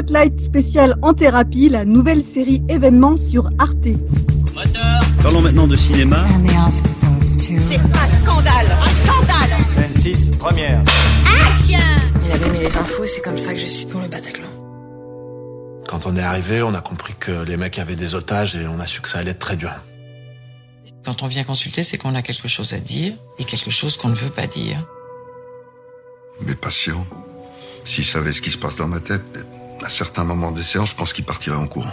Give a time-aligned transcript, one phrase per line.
[0.00, 3.88] Spotlight spécial en thérapie, la nouvelle série événement sur Arte.
[5.22, 6.24] Parlons maintenant de cinéma.
[7.38, 10.80] C'est un scandale Un scandale 26, première.
[11.46, 11.76] Action
[12.24, 14.46] Il avait mis les infos, c'est comme ça que je suis pour le Bataclan.
[15.86, 18.80] Quand on est arrivé, on a compris que les mecs avaient des otages et on
[18.80, 19.72] a su que ça allait être très dur.
[21.04, 24.08] Quand on vient consulter, c'est qu'on a quelque chose à dire et quelque chose qu'on
[24.08, 24.78] ne veut pas dire.
[26.46, 27.06] Mes patients,
[27.84, 29.44] s'ils savaient ce qui se passe dans ma tête,
[29.84, 31.90] à certains moments des séances, je pense qu'ils partiraient en courant.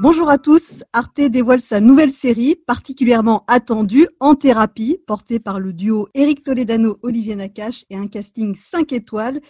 [0.00, 5.72] Bonjour à tous, Arte dévoile sa nouvelle série, particulièrement attendue, En thérapie, portée par le
[5.72, 9.40] duo Eric Toledano-Olivier Nakache et un casting 5 étoiles.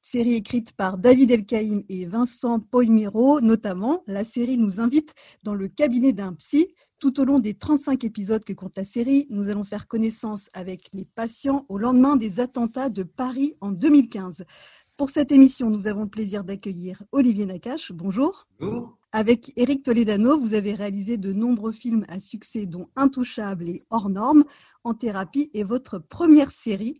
[0.00, 4.02] Série écrite par David Elkaïm et Vincent Poimiro, notamment.
[4.06, 6.68] La série nous invite dans le cabinet d'un psy.
[6.98, 10.88] Tout au long des 35 épisodes que compte la série, nous allons faire connaissance avec
[10.94, 14.44] les patients au lendemain des attentats de Paris en 2015.
[15.00, 17.90] Pour cette émission, nous avons le plaisir d'accueillir Olivier Nakache.
[17.90, 18.49] Bonjour.
[18.60, 19.00] Bonjour.
[19.12, 24.08] Avec Eric Toledano, vous avez réalisé de nombreux films à succès, dont Intouchable et Hors
[24.08, 24.44] Normes,
[24.84, 26.96] en thérapie, et votre première série.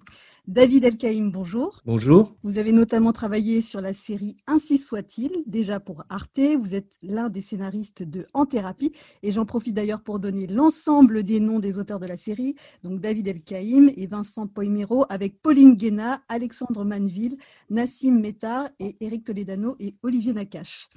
[0.48, 1.80] David Elkaïm, bonjour.
[1.86, 2.34] Bonjour.
[2.42, 6.41] Vous avez notamment travaillé sur la série Ainsi soit-il, déjà pour Arte.
[6.58, 8.91] Vous êtes l'un des scénaristes de En thérapie,
[9.22, 13.00] et j'en profite d'ailleurs pour donner l'ensemble des noms des auteurs de la série, donc
[13.00, 17.36] David Elkaïm et Vincent Poimero, avec Pauline Guéna, Alexandre Manville,
[17.69, 20.89] Nassim Métard et Eric Toledano et Olivier Nakache.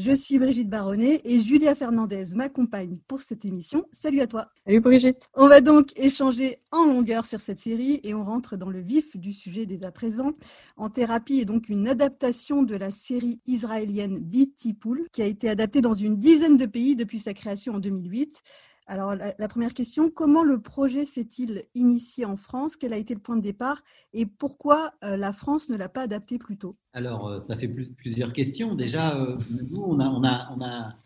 [0.00, 3.84] Je suis Brigitte Baronnet et Julia Fernandez m'accompagne pour cette émission.
[3.90, 4.46] Salut à toi.
[4.64, 5.28] Salut Brigitte.
[5.34, 9.16] On va donc échanger en longueur sur cette série et on rentre dans le vif
[9.16, 10.34] du sujet dès à présent.
[10.76, 15.48] En thérapie est donc une adaptation de la série israélienne Beauty Pool qui a été
[15.48, 18.40] adaptée dans une dizaine de pays depuis sa création en 2008.
[18.90, 22.74] Alors, la, première question, comment le projet s'est-il initié en France?
[22.74, 23.82] Quel a été le point de départ?
[24.14, 26.72] Et pourquoi euh, la France ne l'a pas adapté plus tôt?
[26.94, 28.74] Alors, euh, ça fait plus, plusieurs questions.
[28.74, 29.36] Déjà, euh,
[29.70, 30.96] nous, on a,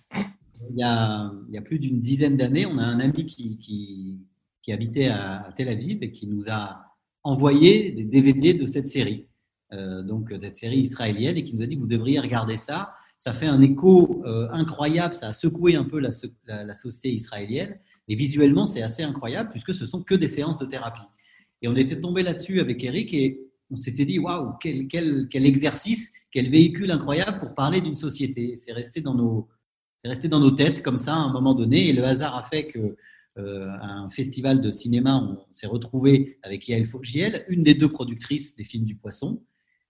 [0.70, 4.20] il, y a, plus d'une dizaine d'années, on a un ami qui,
[4.68, 6.84] habitait à, à, Tel Aviv et qui nous a
[7.24, 9.26] envoyé des DVD de cette série,
[9.72, 13.46] donc cette série israélienne, et qui nous a dit, vous devriez regarder ça ça fait
[13.46, 17.78] un écho euh, incroyable, ça a secoué un peu la, société israélienne.
[18.08, 21.06] Et visuellement, c'est assez incroyable puisque ce sont que des séances de thérapie.
[21.62, 23.40] Et on était tombé là-dessus avec Eric et
[23.70, 28.56] on s'était dit waouh, quel, exercice, quel véhicule incroyable pour parler d'une société.
[28.56, 29.48] C'est resté dans nos,
[30.02, 31.90] resté dans nos têtes comme ça à un moment donné.
[31.90, 32.96] Et le hasard a fait que
[33.38, 38.56] euh, un festival de cinéma, on s'est retrouvé avec Yael Fogiel, une des deux productrices
[38.56, 39.40] des films du Poisson.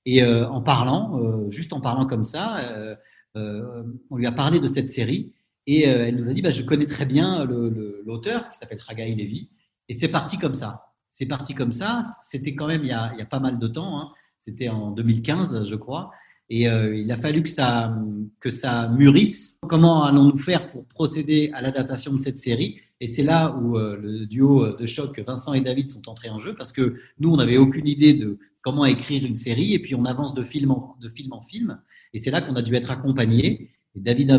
[0.04, 2.98] Et euh, en parlant, juste en parlant comme ça
[3.34, 5.32] on lui a parlé de cette série
[5.66, 9.14] et euh, elle nous a dit bah, Je connais très bien l'auteur qui s'appelle Ragaï
[9.14, 9.50] Levy.
[9.88, 10.86] Et c'est parti comme ça.
[11.10, 12.04] C'est parti comme ça.
[12.22, 14.00] C'était quand même il y, a, pas mal de temps.
[14.00, 14.10] Hein.
[14.38, 16.10] C'était en 2015, je crois.
[16.48, 17.96] Et euh, il a fallu que ça,
[18.40, 19.58] que ça mûrisse.
[19.68, 22.80] Comment allons-nous faire pour procéder à l'adaptation de cette série?
[23.00, 26.38] Et c'est là où euh, le duo de choc Vincent et David sont entrés en
[26.38, 29.74] jeu parce que nous, on n'avait aucune idée de comment écrire une série.
[29.74, 31.78] Et puis, on avance de film en, de film, en film.
[32.12, 33.70] Et c'est là qu'on a dû être accompagné.
[33.94, 34.30] David,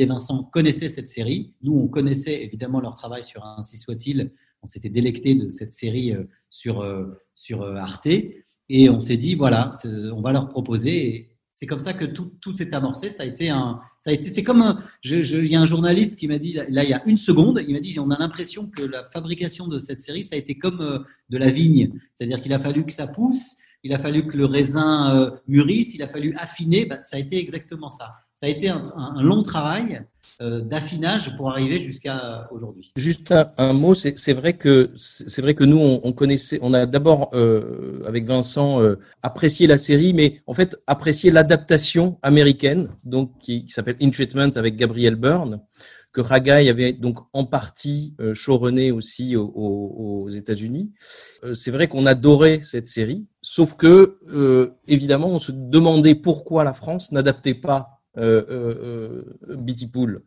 [0.00, 1.52] et Vincent connaissaient cette série.
[1.62, 4.32] Nous, on connaissait évidemment leur travail sur Ainsi soit-il.
[4.62, 6.14] On s'était délecté de cette série
[6.48, 6.86] sur,
[7.34, 8.08] sur Arte.
[8.70, 11.06] Et on s'est dit, voilà, on va leur proposer.
[11.06, 13.10] Et c'est comme ça que tout, tout s'est amorcé.
[13.10, 16.26] Ça a été un, ça a été, c'est comme, il y a un journaliste qui
[16.26, 18.82] m'a dit, là, il y a une seconde, il m'a dit, on a l'impression que
[18.82, 21.92] la fabrication de cette série, ça a été comme de la vigne.
[22.14, 25.94] C'est-à-dire qu'il a fallu que ça pousse, il a fallu que le raisin euh, mûrisse,
[25.94, 26.86] il a fallu affiner.
[26.86, 28.14] Bah, ça a été exactement ça.
[28.34, 28.82] Ça a été un,
[29.22, 30.02] long travail
[30.40, 32.92] euh, d'affinage pour arriver jusqu'à aujourd'hui.
[32.96, 36.84] Juste un, mot, c'est vrai que c'est vrai que nous on, on, connaissait, on a
[36.84, 43.38] d'abord euh, avec Vincent euh, apprécié la série, mais en fait apprécié l'adaptation américaine, donc
[43.38, 45.60] qui, qui s'appelle In Treatment avec Gabriel Byrne
[46.14, 50.92] que Ragai avait donc en partie euh, showrunné aussi aux, aux États-Unis.
[51.42, 56.62] Euh, c'est vrai qu'on adorait cette série, sauf que euh, évidemment on se demandait pourquoi
[56.62, 60.22] la France n'adaptait pas euh, euh, Bitty Pool.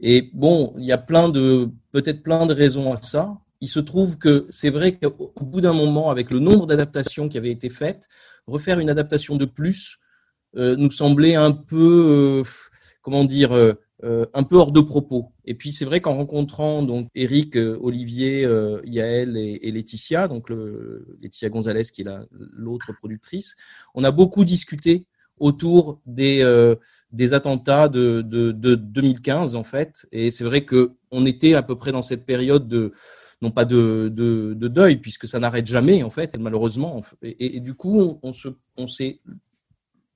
[0.00, 3.38] Et bon, il y a plein de peut-être plein de raisons à ça.
[3.62, 7.38] Il se trouve que c'est vrai qu'au bout d'un moment, avec le nombre d'adaptations qui
[7.38, 8.06] avaient été faites,
[8.46, 9.96] refaire une adaptation de plus
[10.54, 12.42] nous semblait un peu,
[13.02, 13.52] comment dire,
[14.04, 15.32] euh, un peu hors de propos.
[15.46, 20.28] Et puis c'est vrai qu'en rencontrant donc Eric, euh, Olivier, euh, Yael et, et, Laetitia,
[20.28, 20.50] donc
[21.22, 23.56] Laetitia Gonzalez qui est l'autre productrice,
[23.94, 25.06] on a beaucoup discuté
[25.38, 26.44] autour des
[27.32, 30.06] attentats de, de, de 2015 en fait.
[30.12, 32.92] Et c'est vrai que on était à peu près dans cette période de
[33.40, 37.02] non pas de, de, de deuil puisque ça n'arrête jamais en fait, malheureusement.
[37.22, 38.32] Et, et, du coup, on,
[38.76, 39.20] on s'est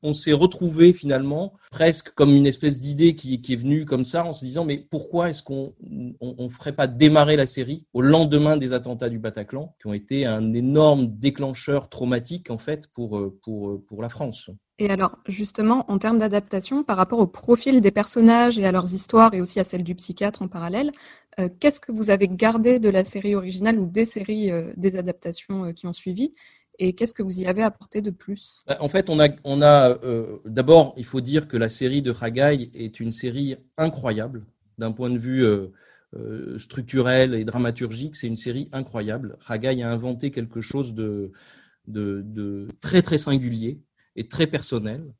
[0.02, 4.32] on s'est retrouvé finalement presque comme une espèce d'idée qui, est venue comme ça en
[4.32, 5.74] se disant mais pourquoi est-ce qu'on
[6.20, 10.26] on, ferait pas démarrer la série au lendemain des attentats du Bataclan qui ont été
[10.26, 14.50] un énorme déclencheur traumatique en fait pour pour pour la France?
[14.80, 18.94] Et alors, justement, en termes d'adaptation, par rapport au profil des personnages et à leurs
[18.94, 20.90] histoires, et aussi à celle du psychiatre en parallèle,
[21.38, 24.96] euh, qu'est-ce que vous avez gardé de la série originale ou des séries, euh, des
[24.96, 26.32] adaptations euh, qui ont suivi?
[26.80, 28.64] Et qu'est-ce que vous y avez apporté de plus?
[28.66, 29.98] Bah, En fait, on a, on a
[30.44, 34.44] d'abord, il faut dire que la série de Haggai est une série incroyable
[34.78, 35.44] d'un point de vue
[36.58, 38.16] structurel et dramaturgique.
[38.16, 39.38] C'est une série incroyable.
[39.46, 41.30] Haggai a inventé quelque chose de,
[41.86, 43.80] de, de très très singulier
[44.16, 45.14] est très personnel.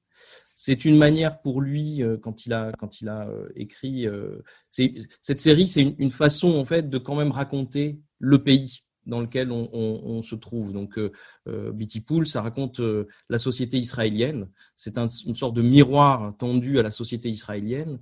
[0.55, 4.43] C'est une manière pour lui, euh, quand il a, quand il a euh, écrit, euh,
[4.69, 9.51] cette série, c'est une, façon en fait de quand même raconter le pays dans lequel
[9.51, 10.73] on, se trouve.
[10.73, 12.81] Donc, euh, Bitty Pool, ça raconte
[13.29, 14.49] la société israélienne.
[14.77, 17.99] C'est une sorte de miroir tendu à la société israélienne.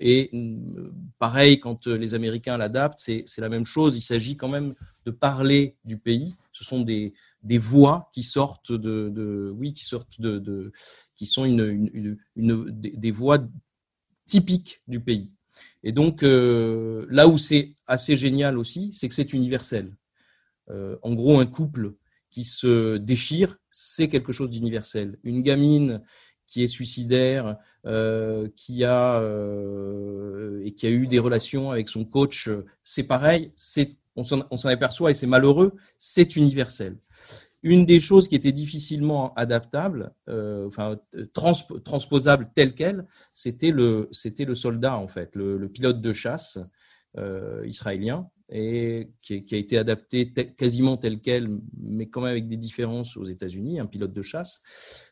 [0.00, 3.96] et mm, pareil, quand les Américains l'adaptent, c'est la même chose.
[3.96, 4.74] Il s'agit quand même
[5.04, 6.34] de parler du pays.
[6.52, 7.12] Ce sont des,
[7.58, 10.72] voix qui sortent de, oui, qui sortent de,
[11.14, 11.46] qui sont
[12.36, 13.38] des voix
[14.26, 15.35] typiques du pays.
[15.86, 19.94] Et donc euh, là où c'est assez génial aussi, c'est que c'est universel.
[20.68, 21.94] Euh, en gros, un couple
[22.28, 25.16] qui se déchire, c'est quelque chose d'universel.
[25.22, 26.02] Une gamine
[26.44, 27.56] qui est suicidaire,
[27.86, 29.22] euh, qui a
[30.64, 32.50] et qui a eu des relations avec son coach,
[32.82, 33.52] c'est pareil.
[34.16, 35.76] On s'en aperçoit et c'est malheureux.
[35.98, 36.96] C'est universel.
[37.66, 40.96] Une des choses qui était difficilement adaptable, euh, enfin
[41.82, 46.60] transposable tel quel, c'était le, c'était le soldat en fait, le, pilote de chasse
[47.18, 52.56] euh, israélien, et qui, a été adapté quasiment tel quel, mais quand même avec des
[52.56, 54.62] différences aux États-Unis, un pilote de chasse.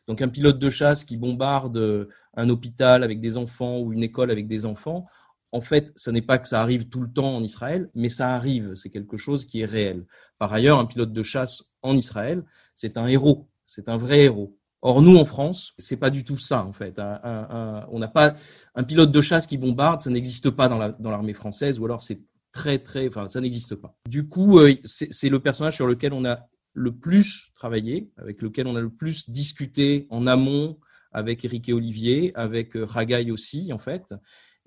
[0.07, 4.31] Donc un pilote de chasse qui bombarde un hôpital avec des enfants ou une école
[4.31, 5.07] avec des enfants
[5.55, 8.35] en fait, ce n'est pas que ça arrive tout le temps en Israël, mais ça
[8.35, 8.75] arrive.
[8.75, 10.05] C'est quelque chose qui est réel.
[10.37, 12.43] Par ailleurs, un pilote de chasse en Israël,
[12.73, 13.47] c'est un héros.
[13.65, 14.57] C'est un vrai héros.
[14.81, 16.99] Or, nous, en France, c'est pas du tout ça, en fait.
[16.99, 18.35] on n'a pas
[18.75, 22.19] un pilote de chasse qui bombarde, ça n'existe pas dans l'armée française, ou alors c'est
[22.51, 23.97] très, très, enfin, ça n'existe pas.
[24.09, 28.67] Du coup, euh, c'est le personnage sur lequel on a le plus travaillé, avec lequel
[28.67, 30.77] on a le plus discuté en amont
[31.13, 34.13] avec Eric et Olivier, avec euh, Ragaï aussi, en fait.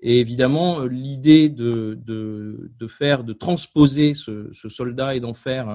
[0.01, 5.67] Et évidemment, euh, l'idée de, de, de, faire, de transposer ce, soldat et d'en faire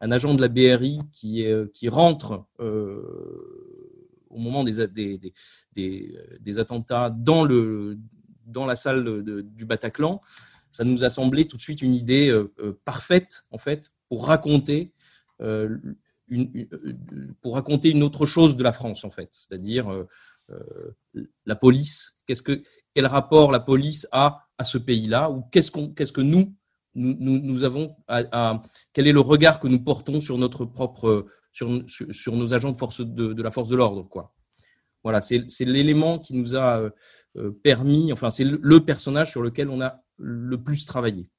[0.00, 3.02] un, agent de la BRI qui, est, qui rentre euh,
[4.28, 5.18] au moment des, des,
[5.74, 7.98] des, des, attentats dans, le,
[8.46, 10.20] dans la salle du Bataclan,
[10.70, 14.26] ça nous a semblé tout de suite une idée euh, euh parfaite, en fait, pour
[14.26, 14.92] raconter
[15.40, 15.78] euh,
[16.28, 16.68] une,
[17.42, 20.06] pour raconter une autre chose de la France, en fait, c'est-à-dire euh,
[21.44, 22.19] la police,
[22.94, 27.96] quel rapport la police a à ce pays-là ou qu'est-ce que nous avons
[28.92, 33.00] quel est le regard que nous portons sur notre propre sur, nos agents de force
[33.00, 34.08] de, la force de l'ordre
[35.02, 36.90] voilà c'est l'élément qui nous a
[37.36, 41.30] euh, permis enfin c'est le personnage sur lequel on a le plus travaillé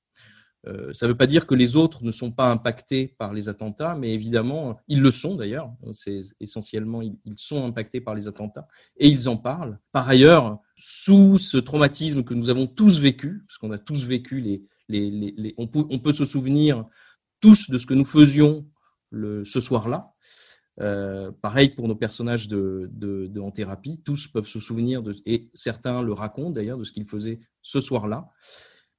[0.67, 3.49] euh, ça ne veut pas dire que les autres ne sont pas impactés par les
[3.49, 5.71] attentats, mais évidemment, ils le sont d'ailleurs.
[5.93, 8.67] C'est essentiellement, ils, sont impactés par les attentats
[8.97, 9.79] et ils en parlent.
[9.91, 14.41] Par ailleurs, sous ce traumatisme que nous avons tous vécu, parce qu'on a tous vécu
[14.41, 16.85] les, les, on, peut, on, peut, se souvenir
[17.39, 18.67] tous de ce que nous faisions
[19.11, 20.11] le, ce soir-là.
[20.79, 25.15] Euh, pareil pour nos personnages de, de, de, en thérapie, tous peuvent se souvenir de,
[25.27, 28.29] et certains le racontent d'ailleurs de ce qu'ils faisaient ce soir-là.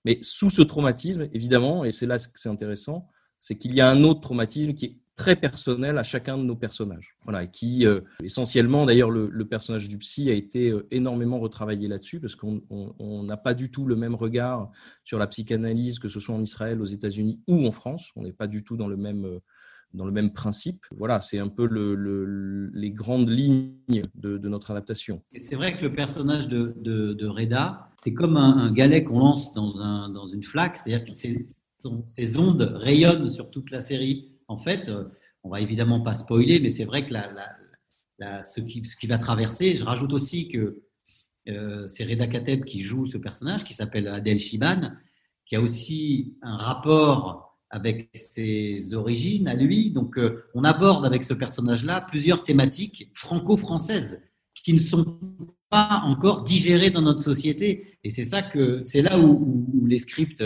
[0.04, 3.08] Mais sous ce traumatisme, évidemment, et c'est là que c'est intéressant,
[3.40, 6.56] c'est qu'il y a un autre traumatisme qui est très personnel à chacun de nos
[6.56, 7.16] personnages.
[7.24, 12.20] Voilà, qui euh, essentiellement, d'ailleurs, le, personnage du psy a été euh, énormément retravaillé là-dessus
[12.20, 12.62] parce qu'on
[13.24, 14.70] n'a pas du tout le même regard
[15.04, 18.10] sur la psychanalyse, que ce soit en Israël, aux États-Unis ou en France.
[18.16, 19.40] On n'est pas du tout dans le même euh,
[19.94, 20.84] dans le même principe.
[20.96, 23.74] Voilà, c'est un peu le, les grandes lignes
[24.14, 25.22] de, notre adaptation.
[25.40, 29.52] C'est vrai que le personnage de, de, de Reda, c'est comme un, galet qu'on lance
[29.52, 34.31] dans, un, dans, une flaque, c'est-à-dire que ces ondes rayonnent sur toute la série.
[34.52, 35.04] En fait, euh,
[35.44, 37.14] on va évidemment pas spoiler, mais c'est vrai que
[38.42, 40.82] ce, qui, va traverser, je rajoute aussi que
[41.48, 44.92] euh, c'est Reda Kateb qui joue ce personnage, qui s'appelle Adel Shiban,
[45.46, 49.90] qui a aussi un rapport avec ses origines à lui.
[49.90, 54.22] Donc, euh, on aborde avec ce personnage-là plusieurs thématiques franco-françaises
[54.62, 55.18] qui ne sont
[55.70, 57.96] pas encore digérées dans notre société.
[58.04, 60.44] Et c'est ça que c'est là où, les scripts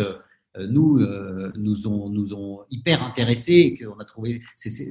[0.69, 4.43] nous, euh, nous, ont, nous ont hyper intéressés, qu'on a trouvé,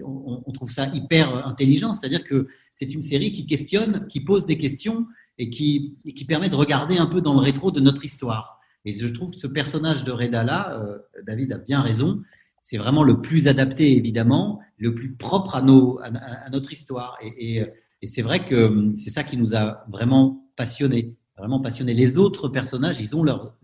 [0.06, 1.94] on, trouve ça hyper intelligent.
[1.94, 5.08] C'est-à-dire que c'est une série qui questionne, qui pose des questions
[5.38, 8.60] et qui, et qui permet de regarder un peu dans le rétro de notre histoire.
[8.86, 12.22] Et je trouve que ce personnage de Redala, euh, David a bien raison,
[12.62, 17.18] c'est vraiment le plus adapté, évidemment, le plus propre à, nos, à, notre histoire.
[17.22, 17.66] Et, et,
[18.02, 21.94] et c'est vrai que c'est ça qui nous a vraiment passionnés, vraiment passionnés.
[21.94, 23.56] Les autres personnages, ils ont leur,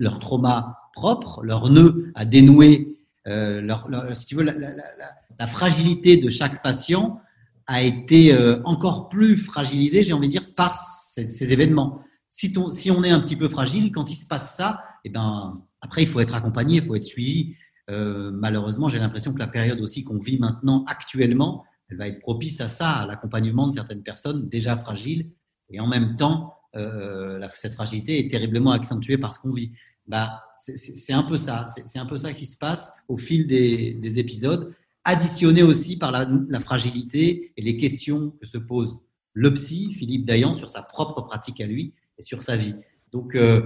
[0.00, 2.96] leur trauma propre, leur nœud à dénouer,
[3.28, 7.20] euh, leur, si tu veux, la, fragilité de chaque patient
[7.66, 12.00] a été euh, encore plus fragilisée, j'ai envie de dire, par ces, événements.
[12.28, 15.10] Si, ton, si, on est un petit peu fragile, quand il se passe ça, eh
[15.10, 17.54] ben, après, il faut être accompagné, il faut être suivi.
[17.90, 22.20] Euh, malheureusement, j'ai l'impression que la période aussi qu'on vit maintenant, actuellement, elle va être
[22.20, 25.30] propice à ça, à l'accompagnement de certaines personnes déjà fragiles.
[25.70, 26.54] Et en même temps,
[27.52, 29.72] cette fragilité est terriblement accentuée par ce qu'on vit.
[30.06, 31.64] Bah, c'est un peu ça.
[31.84, 36.12] C'est un peu ça qui se passe au fil des, des épisodes, additionné aussi par
[36.12, 38.98] la, la, fragilité et les questions que se pose
[39.32, 42.74] le psy, Philippe Dayan, sur sa propre pratique à lui et sur sa vie.
[43.12, 43.62] Donc, euh,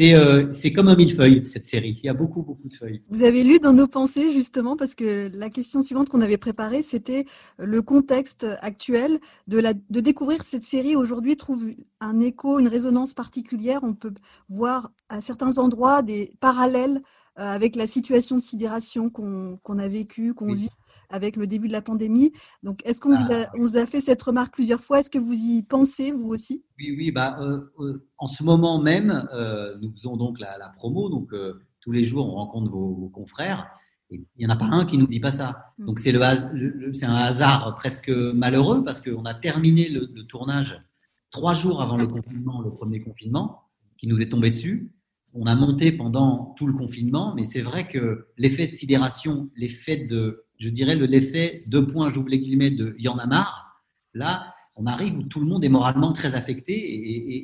[0.00, 1.98] euh, c'est comme un millefeuille, cette série.
[2.02, 3.02] Il y a beaucoup, beaucoup de feuilles.
[3.08, 6.82] Vous avez lu dans nos pensées, justement, parce que la question suivante qu'on avait préparée,
[6.82, 7.24] c'était
[7.58, 9.18] le contexte actuel
[9.48, 11.64] de, la, de découvrir cette série aujourd'hui trouve
[12.00, 13.80] un écho, une résonance particulière.
[13.82, 14.14] On peut
[14.48, 17.02] voir à certains endroits des parallèles
[17.38, 20.62] euh, avec la situation de sidération qu'on qu a vécue, qu'on oui.
[20.62, 20.70] vit
[21.12, 22.32] avec le début de la pandémie.
[22.62, 23.46] Donc, est-ce qu'on ah.
[23.54, 25.00] vous, vous, a fait cette remarque plusieurs fois?
[25.00, 26.64] Est-ce que vous y pensez, vous aussi?
[26.78, 27.10] Oui, oui.
[27.12, 31.08] Bah, euh, euh, en ce moment même, euh, nous faisons donc la, la promo.
[31.08, 33.68] Donc, euh, tous les jours, on rencontre vos, vos confrères.
[34.10, 35.74] Et il n'y en a pas un qui nous dit pas ça.
[35.78, 35.86] Mm.
[35.86, 36.20] Donc, c'est le,
[36.54, 40.82] le c'est un hasard presque malheureux parce qu'on a terminé le, le, tournage
[41.30, 43.62] trois jours avant le confinement, le premier confinement,
[43.98, 44.92] qui nous est tombé dessus.
[45.34, 49.96] On a monté pendant tout le confinement, mais c'est vrai que l'effet de sidération, l'effet
[49.96, 53.82] de je dirais, l'effet, deux points, j'ouvre les guillemets, de y en a marre.
[54.14, 56.72] Là, on arrive où tout le monde est moralement très affecté.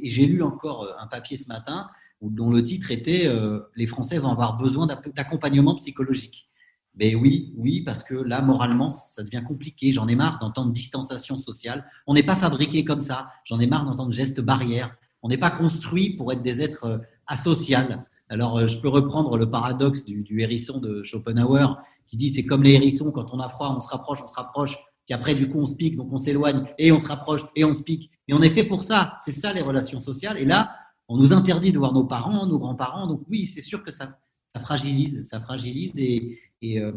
[0.04, 1.88] Et, j'ai lu encore euh, un papier ce matin
[2.20, 6.48] dont le titre était euh, Les Français vont avoir besoin d'accompagnement psychologique.
[6.96, 9.92] Mais oui, oui, parce que là, moralement, ça devient compliqué.
[9.92, 11.84] J'en ai marre d'entendre distanciation sociale.
[12.08, 13.30] On n'est pas fabriqué comme ça.
[13.44, 14.96] J'en ai marre d'entendre gestes barrières.
[15.22, 18.04] On n'est pas construit pour être des êtres euh, asociales.
[18.30, 22.72] Alors, je peux reprendre le paradoxe du hérisson de Schopenhauer qui dit c'est comme les
[22.72, 24.76] hérissons, quand on a froid, on se rapproche, on se rapproche,
[25.08, 27.64] puis après, du coup, on se pique, donc on s'éloigne, et on se rapproche, et
[27.64, 28.10] on se pique.
[28.28, 29.16] Et on est fait pour ça.
[29.20, 30.36] C'est ça, les relations sociales.
[30.36, 30.76] Et là,
[31.08, 33.06] on nous interdit de voir nos parents, nos grands-parents.
[33.06, 34.18] Donc oui, c'est sûr que ça,
[34.52, 35.98] ça fragilise, ça fragilise.
[35.98, 36.92] Et, et, euh,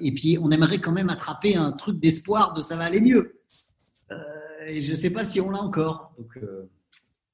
[0.00, 3.40] et puis, on aimerait quand même attraper un truc d'espoir de ça va aller mieux.
[4.10, 4.16] Euh,
[4.66, 6.12] et je ne sais pas si on l'a encore.
[6.18, 6.68] Donc euh,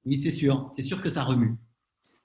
[0.06, 0.68] oui, c'est sûr.
[0.70, 1.56] C'est sûr que ça remue.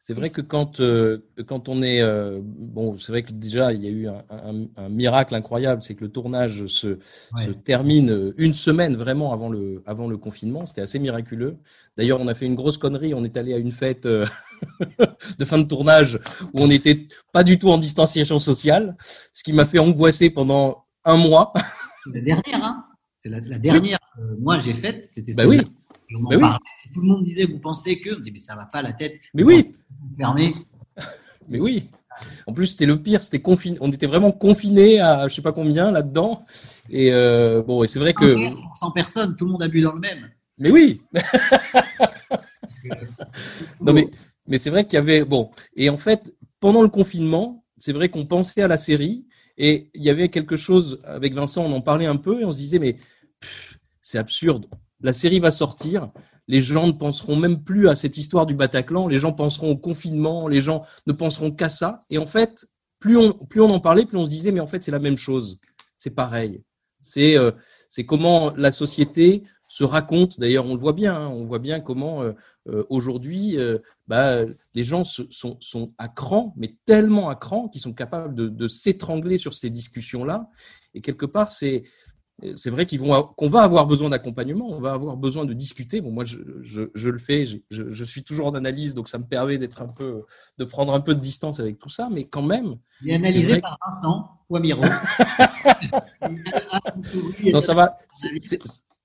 [0.08, 2.00] C'est vrai que quand, euh, quand on est.
[2.00, 5.82] Euh, bon, c'est vrai que déjà, il y a eu un, un, un miracle incroyable,
[5.82, 7.46] c'est que le tournage se, ouais.
[7.46, 10.68] se, termine une semaine vraiment avant le, avant le confinement.
[10.68, 11.58] C'était assez miraculeux.
[11.98, 13.16] D'ailleurs, on a fait une grosse connerie.
[13.16, 14.28] On est allé à une fête euh,
[15.40, 16.20] de fin de tournage
[16.54, 18.96] où on n'était pas du tout en distanciation sociale,
[19.34, 21.52] ce qui m'a fait angoisser pendant un mois.
[22.14, 22.86] La dernière, hein
[23.18, 24.36] C'est la, la, dernière oui.
[24.40, 25.10] moi j'ai faite.
[25.10, 25.62] C'était bah oui.
[26.12, 26.48] Bah oui.
[26.94, 29.20] Tout le monde disait, vous pensez que, on dit, mais ça va pas la tête.
[29.34, 29.72] Mais oui.
[31.48, 31.90] Mais oui.
[32.48, 33.78] En plus, c'était le pire, c'était confiné.
[33.82, 36.46] On était vraiment confinés à je sais pas combien là-dedans.
[36.90, 38.36] Et euh, bon, et c'est vrai que.
[38.80, 40.30] 100 personnes, tout le monde a bu dans le même.
[40.58, 41.02] Mais oui.
[43.82, 44.10] non mais,
[44.48, 45.52] mais c'est vrai qu'il y avait bon.
[45.76, 49.26] Et en fait, pendant le confinement, c'est vrai qu'on pensait à la série
[49.58, 52.54] et il y avait quelque chose avec Vincent, on en parlait un peu et on
[52.54, 52.98] se disait mais
[54.02, 54.68] c'est absurde
[55.06, 56.08] la série va sortir,
[56.48, 59.78] les gens ne penseront même plus à cette histoire du Bataclan, les gens penseront au
[59.78, 62.00] confinement, les gens ne penseront qu'à ça.
[62.10, 62.68] Et en fait,
[63.00, 65.00] plus on, plus on en parlait, plus on se disait, mais en fait, c'est la
[65.00, 65.60] même chose.
[65.98, 66.62] C'est pareil.
[67.02, 67.52] C'est euh,
[68.08, 70.40] comment la société se raconte.
[70.40, 71.16] D'ailleurs, on le voit bien.
[71.16, 72.34] Hein, on voit bien comment euh,
[72.68, 73.58] euh, aujourd'hui,
[74.08, 78.48] bah, les gens sont, sont à cran, mais tellement à cran qu'ils sont capables de,
[78.48, 80.50] de s'étrangler sur ces discussions-là.
[80.94, 81.84] Et quelque part, c'est
[82.56, 86.02] c'est vrai qu'ils vont qu'on va avoir besoin d'accompagnement, on va avoir besoin de discuter.
[86.02, 89.18] Bon, moi, je, je, je le fais, je, je, suis toujours en analyse, donc ça
[89.18, 90.24] me permet d'être un peu,
[90.58, 92.76] de prendre un peu de distance avec tout ça, mais quand même.
[93.06, 94.82] Et analysé par Vincent Poimiro.
[97.46, 97.96] non, ça va.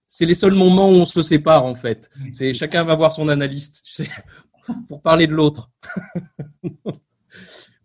[0.08, 2.10] C'est les seuls moments où on se sépare en fait.
[2.32, 4.10] C'est chacun va voir son analyste, tu sais,
[4.88, 5.70] pour parler de l'autre.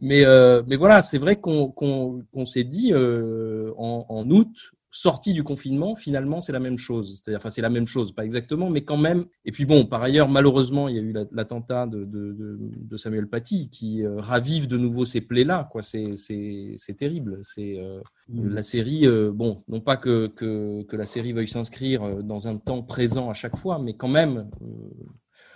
[0.01, 4.71] mais euh, mais voilà, c'est vrai qu'on qu'on qu'on s'est dit euh, en, en août
[4.95, 7.21] sorti du confinement, finalement, c'est la même chose.
[7.21, 9.25] C'est-à-dire, enfin, c'est la même chose, pas exactement, mais quand même.
[9.43, 13.27] Et puis bon, par ailleurs, malheureusement, il y a eu l'attentat de, de, de, Samuel
[13.27, 15.67] Paty qui euh, ravive de nouveau ces plaies-là.
[15.69, 17.41] Quoi, c'est c'est terrible.
[17.43, 17.99] C'est euh,
[18.29, 18.47] mm.
[18.53, 19.05] la série.
[19.05, 23.29] Euh, bon, non pas que, que que la série veuille s'inscrire dans un temps présent
[23.29, 24.49] à chaque fois, mais quand même.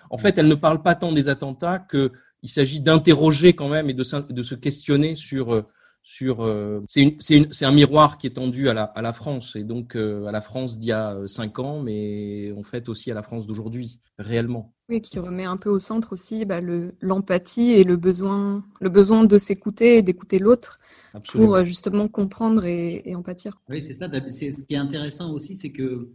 [0.10, 2.12] en fait, elle ne parle pas tant des attentats que
[2.44, 5.64] il s'agit d'interroger quand même et de, de se questionner sur
[6.02, 9.96] sur euh, c'est un miroir qui est tendu à la, à la France et donc
[9.96, 13.14] euh, à la France d'il y a euh, cinq ans, mais en fait aussi à
[13.14, 14.74] la France d'aujourd'hui réellement.
[14.90, 16.62] Oui, qui remet un peu au centre aussi bah,
[17.02, 20.80] l'empathie et le besoin le besoin de s'écouter et d'écouter l'autre
[21.28, 23.60] pour justement comprendre et, et empâtir.
[23.70, 24.10] Oui, c'est ça.
[24.12, 26.10] Ce qui est intéressant aussi, c'est que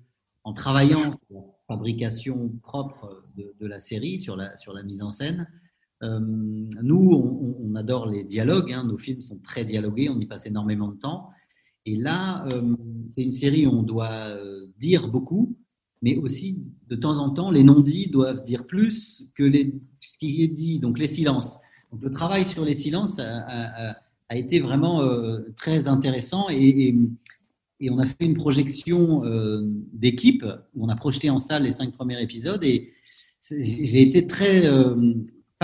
[0.45, 5.03] en travaillant sur la fabrication propre de, de, la série, sur la sur la mise
[5.03, 5.49] en scène,
[6.05, 8.73] euh, nous, on, adore les dialogues.
[8.73, 8.85] Hein.
[8.85, 10.09] nos films sont très dialogués.
[10.09, 11.31] On y passe énormément de temps.
[11.87, 12.77] Et là, euh,
[13.15, 15.57] c'est une série où on doit euh, dire beaucoup,
[16.03, 19.51] mais aussi de temps en temps, les non-dits doivent dire plus que
[20.01, 21.59] ce qui est dit, donc les silences.
[22.01, 23.97] Le travail sur les silences a,
[24.31, 25.01] été vraiment
[25.57, 26.95] très intéressant et,
[27.89, 29.23] on a fait une projection
[29.93, 30.45] d'équipe
[30.75, 32.93] où on a projeté en salle les cinq premiers épisodes et
[33.49, 34.67] j'ai été très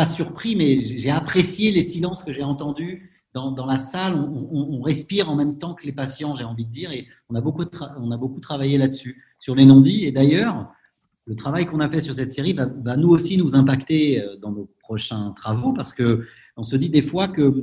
[0.00, 4.14] pas surpris, mais j'ai apprécié les silences que j'ai entendus dans, dans, la salle.
[4.16, 7.42] On, respire en même temps que les patients, j'ai envie de dire, et on a
[7.42, 7.66] beaucoup,
[7.98, 10.06] on a beaucoup travaillé là-dessus, sur les non-dits.
[10.06, 10.72] Et d'ailleurs,
[11.26, 14.52] le travail qu'on a fait sur cette série va, nous aussi nous impacter euh, dans
[14.52, 16.24] nos prochains travaux, parce que
[16.56, 17.62] on se dit des fois que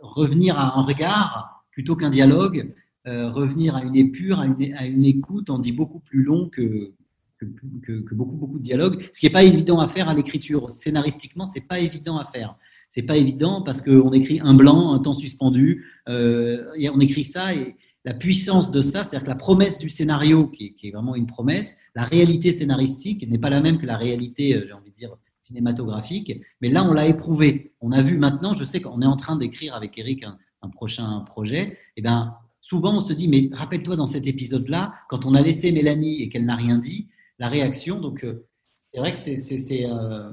[0.00, 2.72] revenir à un regard plutôt qu'un dialogue,
[3.08, 6.48] euh, revenir à une épure, à une, à une écoute, en dit beaucoup plus long
[6.48, 6.92] que,
[7.38, 10.70] que, beaucoup, beaucoup de dialogues, ce qui n'est pas évident à faire à l'écriture.
[10.70, 12.56] Scénaristiquement, c'est pas évident à faire.
[12.90, 16.64] C'est pas évident parce qu'on écrit un blanc, un temps suspendu, euh,
[16.94, 20.76] on écrit ça et la puissance de ça, c'est-à-dire que la promesse du scénario, qui
[20.82, 24.64] est, vraiment une promesse, la réalité scénaristique n'est pas la même que la réalité, euh,
[24.66, 26.40] j'ai envie de dire, cinématographique.
[26.60, 27.72] Mais là, on l'a éprouvé.
[27.80, 30.68] On a vu maintenant, je sais qu'on est en train d'écrire avec Eric un, un
[30.68, 31.62] prochain projet.
[31.62, 35.42] Et eh ben, souvent, on se dit, mais rappelle-toi dans cet épisode-là, quand on a
[35.42, 38.00] laissé Mélanie et qu'elle n'a rien dit, la réaction.
[38.00, 38.46] Donc, euh,
[38.92, 40.30] c'est vrai que c'est euh,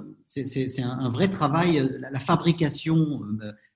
[0.84, 3.22] un, vrai travail, euh, la, fabrication,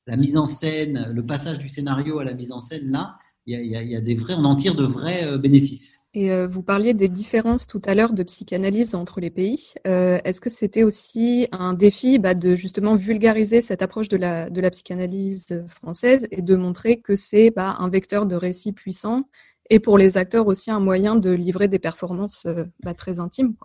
[0.06, 3.18] la mise en scène, le passage du scénario à la mise en scène, là,
[3.50, 6.02] il y, a, des vrais, on en tire de vrais bénéfices.
[6.14, 9.74] Et vous parliez des différences tout à l'heure de psychanalyse entre les pays.
[9.86, 14.60] Est-ce que c'était aussi un défi bah, de justement vulgariser cette approche de la, de
[14.60, 19.30] la psychanalyse française et de montrer que c'est bah, un vecteur de récit puissant
[19.70, 23.56] et pour les acteurs aussi un moyen de livrer des performances euh, bah, très intimes.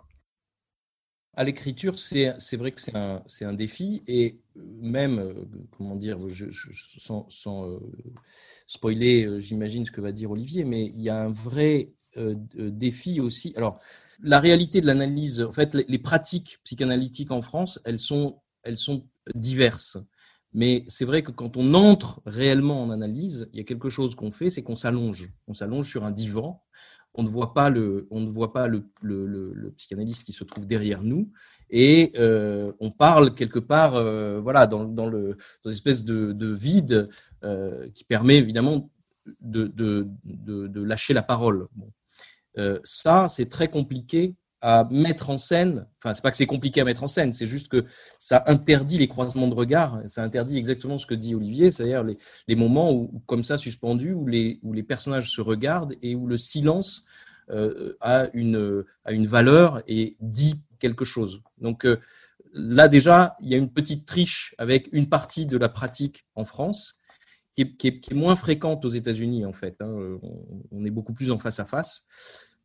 [1.35, 5.33] À l'écriture, c'est vrai que c'est un, défi et même, euh,
[5.75, 6.19] comment dire,
[6.99, 7.79] sans euh,
[8.67, 11.93] spoiler, j'imagine ce que va dire Olivier, mais il y a un vrai
[12.55, 13.53] défi aussi.
[13.55, 13.79] Alors,
[14.21, 18.77] la réalité de l'analyse, en fait, les, les, pratiques psychanalytiques en France, elles sont, elles
[18.77, 19.97] sont diverses.
[20.53, 24.15] Mais c'est vrai que quand on entre réellement en analyse, il y a quelque chose
[24.15, 25.31] qu'on fait, c'est qu'on s'allonge.
[25.47, 26.61] On s'allonge sur un divan.
[27.15, 30.43] On ne voit pas le, on ne voit pas le, le, le, psychanalyste qui se
[30.43, 31.31] trouve derrière nous,
[31.69, 36.31] et euh, on parle quelque part, euh, voilà, dans, dans, le, dans une espèce de,
[36.31, 37.09] de vide
[37.43, 38.89] euh, qui permet évidemment
[39.41, 41.67] de, de, de, de lâcher la parole.
[41.75, 41.91] Bon.
[42.57, 45.85] Euh, ça, c'est très compliqué à mettre en scène.
[45.99, 47.85] Enfin, c'est pas que c'est compliqué à mettre en scène, c'est juste que
[48.17, 50.01] ça interdit les croisements de regards.
[50.07, 54.25] Ça interdit exactement ce que dit Olivier, c'est-à-dire les, moments où, comme ça, suspendus, où
[54.25, 57.03] les, où les personnages se regardent et où le silence
[57.49, 61.41] euh, a, une, a une valeur et dit quelque chose.
[61.59, 61.99] Donc euh,
[62.53, 66.45] là, déjà, il y a une petite triche avec une partie de la pratique en
[66.45, 66.99] France.
[67.55, 69.75] Qui est, qui est, moins fréquente aux États-Unis en fait.
[69.79, 69.93] Hein.
[70.23, 72.07] On, on, est beaucoup plus en face à face.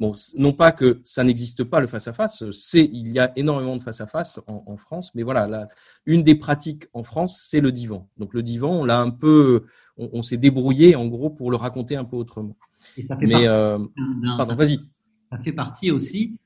[0.00, 3.82] Bon, non pas que ça n'existe pas le face-à-face, c'est il y a énormément de
[3.82, 5.66] face-à-face en, en, France, mais voilà, la,
[6.06, 8.08] une des pratiques en France, c'est le divan.
[8.16, 9.64] Donc le divan, on l'a un peu,
[9.96, 12.56] on, on s'est débrouillé en gros pour le raconter un peu autrement.
[12.96, 13.78] Et ça fait mais euh,
[14.36, 14.78] pardon, vas-y.
[15.32, 16.36] Ça fait partie aussi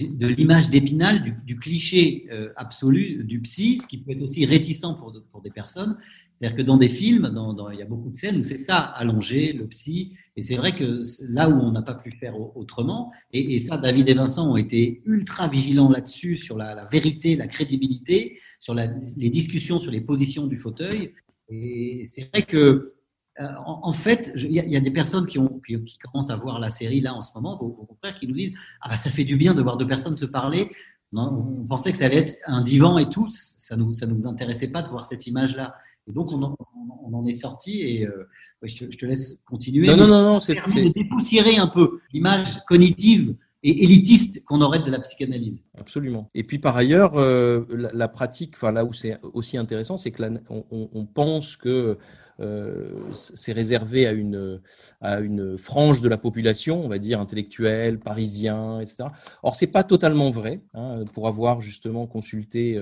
[0.00, 4.80] de l'image d'épinal, du, du, cliché euh, absolu du psy, qui peut être aussi réticent
[4.98, 5.96] pour, pour des personnes.
[6.38, 8.58] C'est-à-dire que dans des films, dans, dans, il y a beaucoup de scènes où c'est
[8.58, 10.12] ça, allongé, le psy.
[10.36, 13.78] Et c'est vrai que là où on n'a pas pu faire autrement, et, et, ça,
[13.78, 18.74] David et Vincent ont été ultra vigilants là-dessus, sur la, la, vérité, la crédibilité, sur
[18.74, 21.12] la, les discussions sur les positions du fauteuil.
[21.48, 22.95] Et c'est vrai que,
[23.38, 26.36] en, en, fait, il y, y, a des personnes qui, ont, qui, qui, commencent à
[26.36, 29.10] voir la série là en ce moment, au, contraire, qui nous disent Ah, bah, ça
[29.10, 30.70] fait du bien de voir deux personnes se parler.
[31.12, 33.28] Non, on pensait que ça allait être un divan et tout.
[33.30, 35.76] Ça nous, ça nous intéressait pas de voir cette image-là.
[36.08, 36.56] Et donc, on en,
[37.04, 38.28] on en est sorti et euh,
[38.62, 39.86] je, te, je, te, laisse continuer.
[39.86, 44.78] Non, non, non, non, c'est de dépoussiérer un peu l'image cognitive et élitiste qu'on aurait
[44.78, 45.60] de la psychanalyse.
[45.76, 46.28] Absolument.
[46.36, 50.22] Et puis par ailleurs, euh, la, pratique, enfin là où c'est aussi intéressant, c'est que
[50.48, 51.98] on, pense que
[52.38, 54.60] euh, c'est réservé à une,
[55.00, 59.08] à une frange de la population, on va dire intellectuelle, parisien, etc.
[59.42, 60.62] Or, c'est pas totalement vrai.
[60.74, 62.78] Hein, pour avoir justement consulté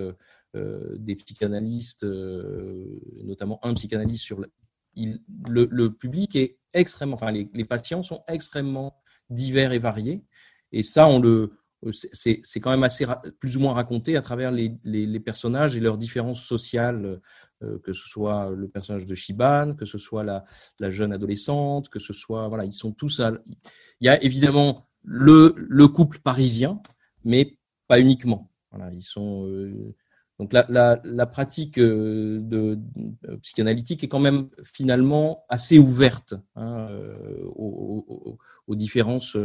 [0.55, 2.07] euh, des psychanalystes,
[3.25, 9.73] notamment un psychanalyste sur le, le, public est extrêmement, enfin les patients sont extrêmement divers
[9.73, 10.23] et variés.
[10.75, 11.53] Et ça, on le,
[11.93, 13.07] c'est quand même assez
[13.39, 17.21] plus ou moins raconté à travers les, les, personnages et leurs différences sociales,
[17.63, 20.45] euh, que ce soit le personnage de Shiban, que ce soit la,
[20.81, 23.21] la, jeune adolescente, que ce soit voilà, ils sont tous.
[23.21, 23.33] À,
[24.01, 26.81] il y a évidemment le, le couple parisien,
[27.25, 27.57] mais
[27.87, 28.51] pas uniquement.
[28.73, 29.95] Voilà, ils sont euh,
[30.41, 30.67] donc la,
[31.05, 32.81] la, pratique euh, de,
[33.43, 36.89] psychanalytique est quand même finalement assez ouverte hein,
[37.55, 39.37] aux, aux, différences.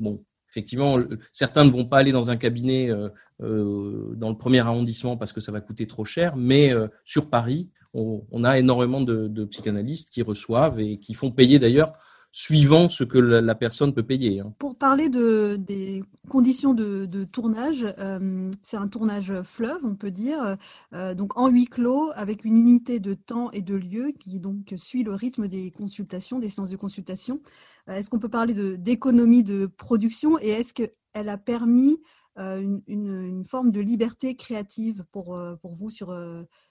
[0.00, 0.98] Bon, effectivement,
[1.32, 3.08] certains ne vont pas aller dans un cabinet euh,
[3.42, 7.28] euh, dans le premier arrondissement parce que ça va coûter trop cher, mais euh, sur
[7.28, 11.92] Paris, on, a énormément de, psychanalystes qui reçoivent et qui font payer d'ailleurs
[12.36, 14.40] suivant ce que la, la personne peut payer.
[14.40, 14.52] Hein.
[14.58, 20.10] Pour parler de, des conditions de, de tournage, euh, c'est un tournage fleuve, on peut
[20.10, 20.56] dire,
[20.94, 24.74] euh, donc en huis clos, avec une unité de temps et de lieu qui donc
[24.76, 27.40] suit le rythme des consultations, des séances de consultation.
[27.88, 32.02] Euh, est-ce qu'on peut parler d'économie de, de, production et est-ce qu'elle a permis
[32.38, 36.12] euh, une, une, une, forme de liberté créative pour, euh, pour vous sur,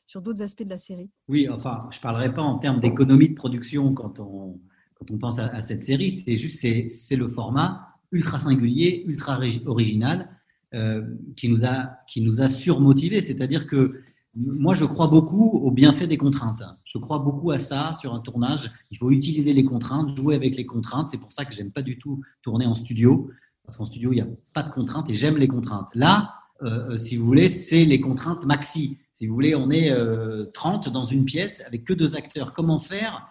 [0.07, 1.09] sur d'autres aspects de la série?
[1.29, 4.59] Oui, enfin, je ne parlerai pas en termes d'économie de production quand on
[5.03, 10.29] quand on pense à, cette série, c'est juste c'est le format ultra singulier, ultra original
[10.73, 11.03] euh,
[11.35, 13.21] qui nous a qui nous a surmotivé.
[13.21, 14.01] C'est-à-dire que
[14.35, 16.63] moi, je crois beaucoup au bienfait des contraintes.
[16.85, 18.71] Je crois beaucoup à ça sur un tournage.
[18.89, 21.09] Il faut utiliser les contraintes, jouer avec les contraintes.
[21.11, 23.29] C'est pour ça que j'aime pas du tout tourner en studio,
[23.63, 25.93] parce qu'en studio, il n'y a pas de contraintes et j'aime les contraintes.
[25.93, 28.97] Là, euh, si vous voulez, c'est les contraintes maxi.
[29.13, 32.53] Si vous voulez, on est euh, 30 dans une pièce avec que deux acteurs.
[32.53, 33.27] Comment faire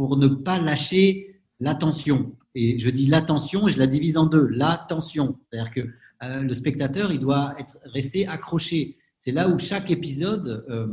[0.00, 2.34] pour ne pas lâcher l'attention.
[2.54, 4.46] Et je dis l'attention et je la divise en deux.
[4.46, 5.80] L'attention, c'est-à-dire que
[6.22, 8.96] euh, le spectateur, il doit être resté accroché.
[9.18, 10.86] C'est là où chaque épisode euh,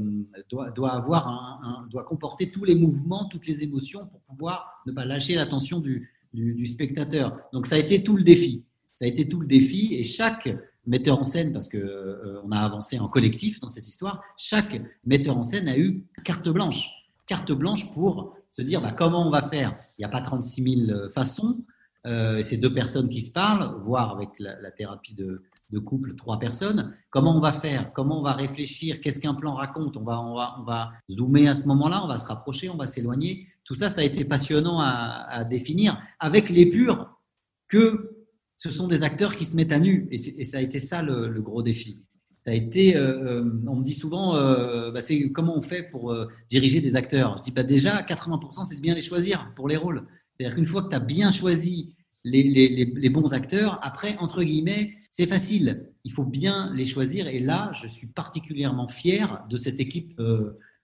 [0.49, 4.91] doit, doit, avoir un, doit comporter tous les mouvements, toutes les émotions pour pouvoir ne
[4.91, 7.39] pas lâcher l'attention du, du, du, spectateur.
[7.53, 8.65] Donc ça a été tout le défi.
[8.97, 10.49] Ça a été tout le défi et chaque
[10.85, 14.81] metteur en scène, parce que euh, on a avancé en collectif dans cette histoire, chaque
[15.05, 16.89] metteur en scène a eu carte blanche,
[17.25, 19.77] carte blanche pour se dire bah, comment on va faire?
[19.97, 21.63] Il n'y a pas 36 000 euh, façons.
[22.05, 25.43] Euh, c'est deux personnes qui se parlent, voire avec la, thérapie de,
[25.79, 26.95] couple, trois personnes.
[27.09, 27.91] Comment on va faire?
[27.93, 29.01] Comment on va réfléchir?
[29.01, 29.97] Qu'est-ce qu'un plan raconte?
[29.97, 33.47] On va, zoomer à ce moment-là, on va se rapprocher, on va s'éloigner.
[33.65, 37.19] Tout ça, ça a été passionnant à, définir avec l'épure
[37.67, 38.13] que
[38.55, 40.07] ce sont des acteurs qui se mettent à nu.
[40.11, 42.06] Et, ça a été ça le gros défi
[42.47, 45.83] ça a été, euh, euh, on me dit souvent, euh, bah c'est comment on fait
[45.83, 46.15] pour
[46.49, 47.35] diriger des acteurs.
[47.35, 50.07] Je dis bah déjà, 80%, c'est de bien les choisir pour les rôles.
[50.31, 54.43] C'est-à-dire qu'une fois que tu as bien choisi les, les, les, bons acteurs, après, entre
[54.43, 55.91] guillemets, c'est facile.
[56.05, 57.27] Il faut bien les choisir.
[57.27, 60.17] Et là, je suis particulièrement fier de cette équipe.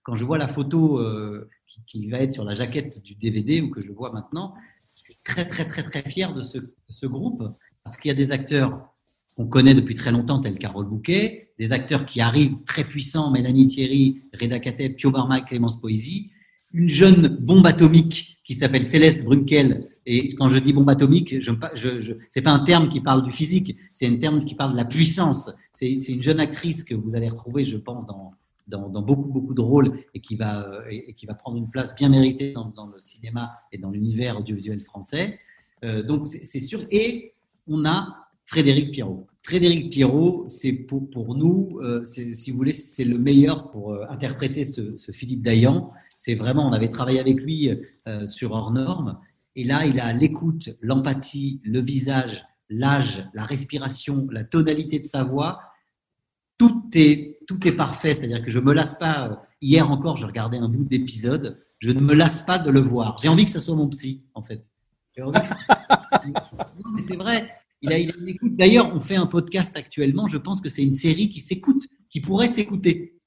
[0.02, 1.02] Quand je vois la photo
[1.66, 4.54] qui, qui, va être sur la jaquette du DVD ou que je vois maintenant,
[4.96, 7.42] je suis très, très, très, très fier de ce, de ce groupe
[7.84, 8.93] parce qu'il y a des acteurs
[9.36, 13.66] qu'on connaît depuis très longtemps, tel Carole Bouquet, des acteurs qui arrivent très puissants, Mélanie
[13.66, 16.30] Thierry, Reda Kateb, Pio Barma, Clémence Poésie,
[16.72, 19.88] une jeune bombe atomique qui s'appelle Céleste Brunkel.
[20.06, 23.32] Et quand je dis bombe atomique, je, je, c'est pas un terme qui parle du
[23.32, 25.52] physique, c'est un terme qui parle de la puissance.
[25.72, 28.34] C'est une jeune actrice que vous allez retrouver, je pense, dans,
[29.00, 32.52] beaucoup, beaucoup de rôles et qui va, et, qui va prendre une place bien méritée
[32.52, 35.38] dans, dans le cinéma et dans l'univers audiovisuel français.
[35.84, 36.84] Euh, donc, c'est sûr.
[36.90, 37.34] Et
[37.66, 39.26] on a Frédéric Pierrot.
[39.42, 44.06] Frédéric Pierrot, c'est pour, pour, nous, euh, si vous voulez, c'est le meilleur pour euh,
[44.08, 45.92] interpréter ce, Philippe Dayan.
[46.16, 47.70] C'est vraiment, on avait travaillé avec lui
[48.08, 49.18] euh, sur hors norme,
[49.56, 55.22] et là, il a l'écoute, l'empathie, le visage, l'âge, la respiration, la tonalité de sa
[55.24, 55.60] voix.
[56.56, 59.46] Tout est, tout est parfait, c'est-à-dire que je me lasse pas.
[59.60, 63.18] Hier encore, je regardais un bout d'épisode, je ne me lasse pas de le voir.
[63.20, 64.64] J'ai envie que ça soit mon psy, en fait.
[66.98, 67.48] c'est vrai.
[68.42, 70.28] D'ailleurs, on fait un podcast actuellement.
[70.28, 73.18] Je pense que c'est une série qui s'écoute, qui pourrait s'écouter.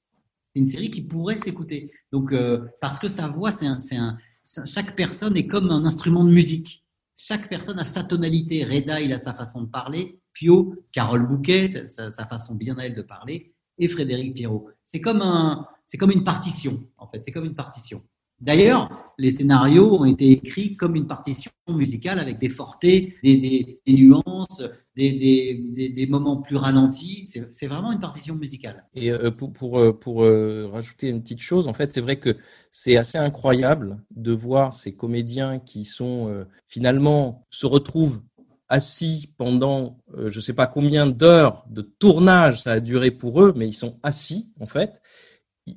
[0.54, 1.90] C'est une série qui pourrait s'écouter.
[2.12, 4.18] Donc, euh, parce que sa voix, c'est un,
[4.64, 6.84] chaque personne est comme un instrument de musique.
[7.14, 8.64] Chaque personne a sa tonalité.
[8.64, 10.20] Reda, il a sa façon de parler.
[10.32, 13.54] Pio, Carole Bouquet, sa façon bien à elle de parler.
[13.76, 14.70] Et Frédéric Pierrot.
[14.84, 17.22] C'est comme un, c'est comme une partition, en fait.
[17.24, 18.02] C'est comme une partition.
[18.40, 24.62] D'ailleurs, les scénarios ont été écrits comme une partition musicale avec des fortés, des, nuances,
[24.96, 27.28] des, moments plus ralentis.
[27.50, 28.84] C'est vraiment une partition musicale.
[28.94, 32.36] Et euh, pour, pour, euh, euh, rajouter une petite chose, en fait, c'est vrai que
[32.70, 38.22] c'est assez incroyable de voir ces comédiens qui sont finalement se retrouvent
[38.68, 43.52] assis pendant je ne sais pas combien d'heures de tournage ça a duré pour eux,
[43.56, 45.00] mais ils sont assis en fait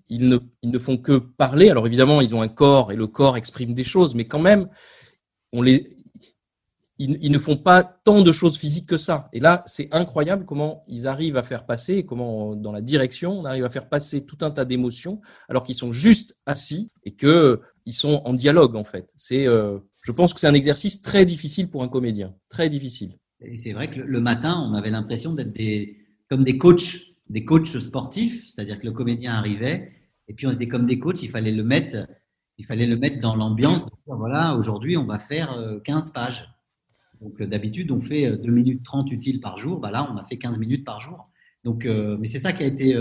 [0.10, 1.70] ils ne, ils ne font que parler.
[1.70, 4.70] Alors évidemment, ils ont un corps et le corps exprime des choses, mais quand même,
[5.54, 5.98] on les,
[7.02, 9.30] ils, ne font pas tant de choses physiques que ça.
[9.34, 13.46] Et là, c'est incroyable comment ils arrivent à faire passer, comment dans la direction, on
[13.46, 17.62] arrive à faire passer tout un tas d'émotions, alors qu'ils sont juste assis et que
[17.86, 19.12] ils sont en dialogue en fait.
[19.16, 23.18] C'est, euh, je pense que c'est un exercice très difficile pour un comédien, très difficile.
[23.58, 25.98] C'est vrai que le matin, on avait l'impression d'être des,
[26.30, 29.94] comme des coachs des coachs sportifs, c'est-à-dire que le comédien arrivait
[30.28, 32.08] et puis on était comme des coachs, il fallait le mettre,
[32.58, 33.86] il fallait le mettre dans l'ambiance.
[34.06, 36.50] Voilà, aujourd'hui on va faire 15 euh, pages.
[37.22, 40.18] Donc euh, d'habitude on fait 2 euh, minutes 30 utiles par jour, bah là on
[40.18, 41.30] a fait 15 minutes par jour.
[41.64, 42.98] Donc, mais c'est ça qui a été,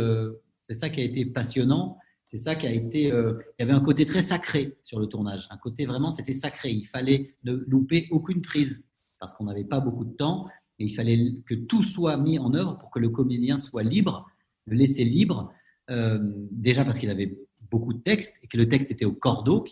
[0.61, 1.97] c'est ça qui a été passionnant.
[2.27, 3.05] C'est ça qui a été.
[3.05, 5.47] il y avait un côté très sacré sur le tournage.
[5.49, 6.69] Un côté vraiment, c'était sacré.
[6.69, 8.85] Il fallait ne louper aucune prise
[9.19, 10.47] parce qu'on n'avait pas beaucoup de temps.
[10.81, 14.29] Et il fallait que tout soit mis en œuvre pour que le comédien soit libre,
[14.67, 15.53] le laisser libre,
[15.91, 16.19] euh,
[16.51, 17.39] déjà parce qu'il avait
[17.71, 19.65] beaucoup de textes et que le texte était au cordeau.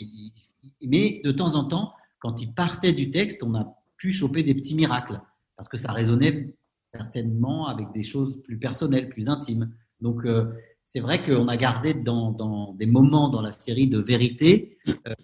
[0.83, 4.55] Mais de temps en temps, quand il partait du texte, on a pu choper des
[4.55, 5.21] petits miracles
[5.57, 6.55] parce que ça résonnait
[6.93, 9.73] certainement avec des choses plus personnelles, plus intimes.
[10.01, 10.53] Donc, euh,
[10.85, 15.15] c'est vrai qu'on a gardé dans, des moments dans la série de vérité euh,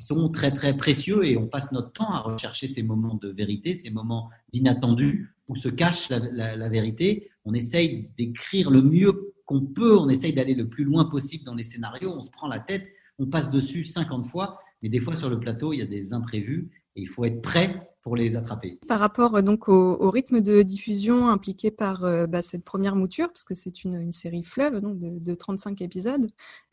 [0.00, 3.74] sont très très précieux et on passe notre temps à rechercher ces moments de vérité,
[3.74, 7.30] ces moments d'inattendu où se cache la, vérité.
[7.44, 11.54] On essaye d'écrire le mieux qu'on peut, on essaye d'aller le plus loin possible dans
[11.54, 15.16] les scénarios, on se prend la tête, on passe dessus 50 fois, mais des fois
[15.16, 18.36] sur le plateau, il y a des imprévus et il faut être prêt pour les
[18.36, 18.78] attraper.
[18.88, 23.28] Par rapport euh, donc au, rythme de diffusion impliqué par euh, bah, cette première mouture,
[23.28, 26.26] parce que c'est une, série fleuve donc de, 35 épisodes,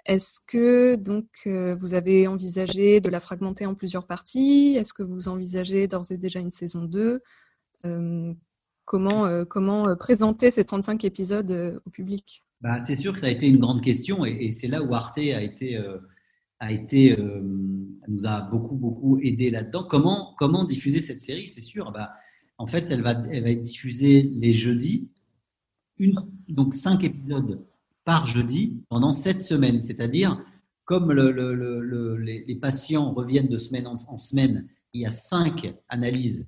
[0.05, 4.75] est-ce que donc euh, vous avez envisagé de la fragmenter en plusieurs parties?
[4.77, 7.21] Est-ce que vous envisagez d'ores et déjà une saison 2
[8.83, 12.43] Comment, comment présenter ces 35 épisodes au public?
[12.61, 14.93] Bah, C'est sûr que ça a été une grande question et, et c'est là où
[14.93, 15.77] Arte a été
[16.59, 17.41] a été, euh,
[18.07, 19.83] nous a beaucoup, beaucoup aidé là-dedans.
[19.83, 21.49] Comment, comment diffuser cette série?
[21.49, 22.13] C'est sûr, bah,
[22.57, 25.09] en fait, elle va, elle va être diffusée les jeudis,
[25.97, 26.15] une,
[26.47, 27.65] donc cinq épisodes
[28.03, 29.81] par jeudi pendant sept semaines.
[29.81, 30.43] C'est-à-dire,
[30.85, 36.47] comme le, le, les, patients reviennent de semaine en, semaine, il y a cinq analyses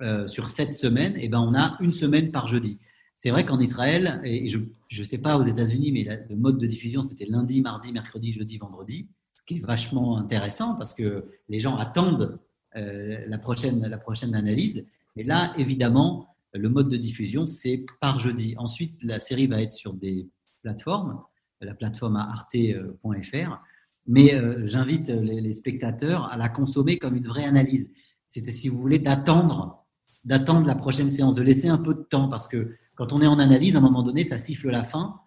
[0.00, 2.78] euh, sur sept semaines, et ben on a une semaine par jeudi.
[3.16, 6.66] C'est vrai qu'en Israël, et je ne sais pas aux États-Unis, mais le mode de
[6.66, 9.08] diffusion, c'était lundi, mardi, mercredi, jeudi, vendredi
[9.42, 12.38] ce qui est vachement intéressant parce que les gens attendent
[12.76, 14.86] euh, la, prochaine, la prochaine analyse.
[15.16, 18.54] Et là, évidemment, le mode de diffusion, c'est par jeudi.
[18.56, 20.28] Ensuite, la série va être sur des
[20.62, 21.20] plateformes,
[21.60, 23.60] la plateforme arte.fr.
[24.06, 27.90] Mais euh, j'invite les, spectateurs à la consommer comme une vraie analyse.
[28.28, 29.84] C'était, si vous voulez, d'attendre,
[30.24, 33.26] d'attendre la prochaine séance, de laisser un peu de temps parce que quand on est
[33.26, 35.20] en analyse, à un moment donné, ça siffle la fin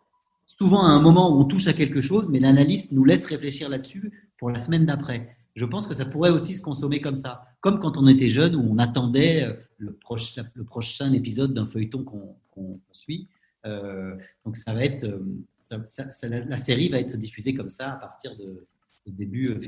[0.46, 3.70] souvent à un moment où on touche à quelque chose, mais l'analyste nous laisse réfléchir
[3.70, 5.36] là-dessus pour la semaine d'après.
[5.56, 8.56] Je pense que ça pourrait aussi se consommer comme ça, comme quand on était jeune
[8.56, 13.30] où on attendait euh, le, prochain épisode d'un feuilleton qu'on suit.
[13.66, 18.36] Euh, donc ça va être, euh, la, série va être diffusée comme ça à partir
[18.36, 18.66] de,
[19.08, 19.62] début.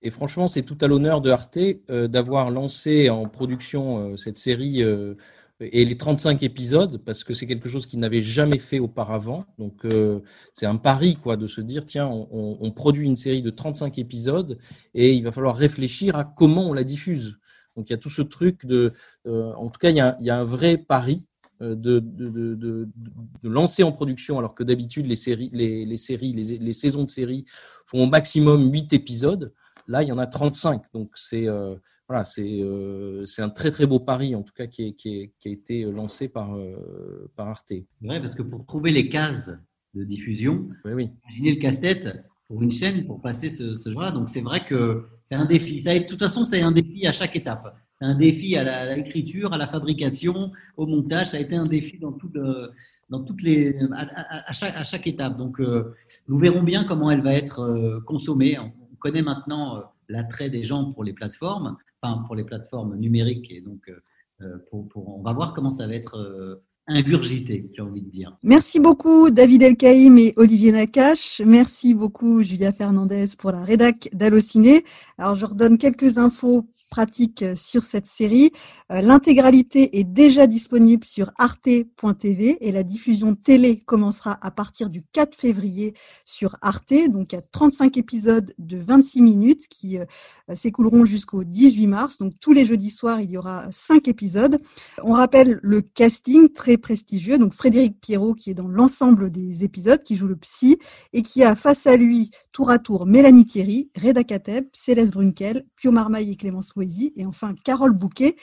[0.00, 1.58] Et franchement, c'est tout à l'honneur de Arte
[1.88, 4.80] d'avoir lancé en production cette série
[5.60, 9.46] et les 35 épisodes parce que c'est quelque chose qu'il n'avait jamais fait auparavant.
[9.58, 10.20] Donc euh,
[10.52, 13.98] c'est un pari quoi de se dire tiens on, on, produit une série de 35
[13.98, 14.58] épisodes
[14.94, 17.38] et il va falloir réfléchir à comment on la diffuse.
[17.76, 18.92] Donc il y a tout ce truc de
[19.26, 21.26] euh, en tout cas il y a, il y a un vrai pari
[21.62, 25.96] euh, de, de, de, de, lancer en production alors que d'habitude les séries les, les
[25.96, 27.46] séries les, les, saisons de séries
[27.86, 29.54] font au maximum 8 épisodes.
[29.88, 31.46] Là il y en a 35 donc c'est
[32.08, 35.50] voilà, euh, c'est un très très beau pari en tout cas qui, qui, qui a
[35.50, 37.70] été lancé par, euh, par Arte.
[37.70, 39.50] Oui, parce que pour trouver les cases
[39.94, 44.12] de diffusion, oui, imaginez le casse-tête pour une chaîne pour passer ce, ce genre-là.
[44.12, 45.80] Donc c'est vrai que c'est un défi.
[45.80, 47.76] Ça, de toute façon, c'est un défi à chaque étape.
[47.96, 51.30] C'est un défi à l'écriture, à la fabrication, au montage.
[51.30, 52.30] Ça a été un défi dans tout
[53.08, 55.36] dans toutes les, à, chaque, à chaque étape.
[55.36, 55.94] Donc, euh,
[56.28, 58.58] nous verrons bien comment elle va être consommée.
[58.58, 61.76] On connaît maintenant l'attrait des gens pour les plateformes
[62.26, 63.50] pour les plateformes numériques.
[63.50, 64.00] Et donc, euh,
[64.42, 68.36] euh, pour, on va voir comment ça va être euh, ingurgité, j'ai envie de dire.
[68.44, 71.42] Merci beaucoup David Elkaïm et Olivier Nakache.
[71.44, 74.84] Merci beaucoup Julia Fernandez pour la rédac d'Allociné.
[75.18, 78.52] Alors je redonne quelques infos pratiques sur cette série.
[78.92, 85.02] Euh, l'intégralité est déjà disponible sur arte.tv et la diffusion télé commencera à partir du
[85.12, 85.94] 4 février
[86.24, 86.94] sur Arte.
[87.10, 90.04] Donc il y a 35 épisodes de 26 minutes qui euh,
[90.54, 92.18] s'écouleront jusqu'au 18 mars.
[92.18, 94.58] Donc tous les jeudis soirs, il y aura 5 épisodes.
[95.02, 97.38] On rappelle le casting très prestigieux.
[97.38, 100.78] Donc Frédéric Pierrot qui est dans l'ensemble des épisodes, qui joue le psy
[101.12, 105.64] et qui a face à lui tour à tour Mélanie Thierry, Reda Kateb, Céleste Brunkel,
[105.76, 108.36] Pio Marmaille et Clémence Poésy et enfin Carole Bouquet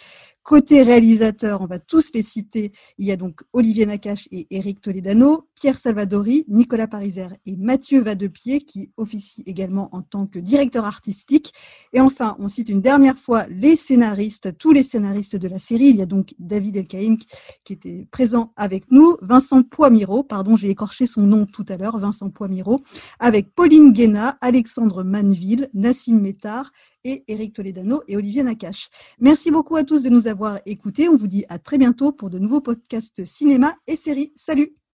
[0.43, 2.73] Côté réalisateur, on va tous les citer.
[2.97, 8.01] Il y a donc Olivier Nakache et Éric Toledano, Pierre Salvadori, Nicolas Pariser et Mathieu
[8.01, 11.53] Vadepied qui officie également en tant que directeur artistique.
[11.93, 15.85] Et enfin, on cite une dernière fois les scénaristes, tous les scénaristes de la série.
[15.85, 17.17] Il y a donc David Elkaïm
[17.63, 21.97] qui était présent avec nous, Vincent Poimiro, pardon, j'ai écorché son nom tout à l'heure,
[21.97, 22.81] Vincent Poimiro,
[23.19, 28.89] avec Pauline Guéna, Alexandre Manville, Nassim Métard et Eric Toledano et Olivier Nakache.
[29.19, 31.09] Merci beaucoup à tous de nous avoir écoutés.
[31.09, 34.31] On vous dit à très bientôt pour de nouveaux podcasts cinéma et séries.
[34.35, 34.75] Salut